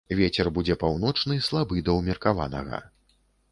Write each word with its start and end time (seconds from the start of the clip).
Вецер 0.19 0.47
будзе 0.55 0.77
паўночны, 0.83 1.37
слабы 1.49 1.85
да 1.91 1.97
ўмеркаванага. 1.99 2.83